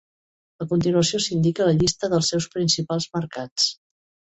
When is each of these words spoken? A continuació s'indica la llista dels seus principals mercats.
A 0.65 0.67
continuació 0.71 1.21
s'indica 1.27 1.69
la 1.69 1.77
llista 1.83 2.13
dels 2.17 2.33
seus 2.35 2.51
principals 2.59 3.11
mercats. 3.23 3.73